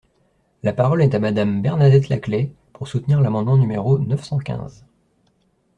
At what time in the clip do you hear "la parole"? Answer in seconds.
0.63-1.03